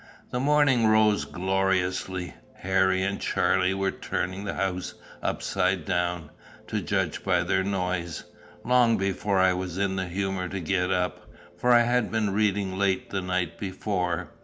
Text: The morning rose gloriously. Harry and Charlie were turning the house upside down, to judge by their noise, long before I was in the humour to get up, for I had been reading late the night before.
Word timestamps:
The 0.31 0.39
morning 0.39 0.87
rose 0.87 1.25
gloriously. 1.25 2.33
Harry 2.55 3.03
and 3.03 3.21
Charlie 3.21 3.75
were 3.75 3.91
turning 3.91 4.45
the 4.45 4.55
house 4.55 4.95
upside 5.21 5.85
down, 5.85 6.31
to 6.69 6.81
judge 6.81 7.23
by 7.23 7.43
their 7.43 7.63
noise, 7.63 8.23
long 8.65 8.97
before 8.97 9.37
I 9.37 9.53
was 9.53 9.77
in 9.77 9.97
the 9.97 10.07
humour 10.07 10.47
to 10.49 10.59
get 10.59 10.89
up, 10.91 11.27
for 11.55 11.71
I 11.71 11.83
had 11.83 12.11
been 12.11 12.31
reading 12.33 12.79
late 12.79 13.11
the 13.11 13.21
night 13.21 13.59
before. 13.59 14.31